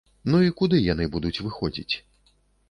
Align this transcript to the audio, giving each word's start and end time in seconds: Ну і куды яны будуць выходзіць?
Ну 0.35 0.37
і 0.45 0.53
куды 0.61 0.79
яны 0.93 1.07
будуць 1.17 1.41
выходзіць? 1.49 1.95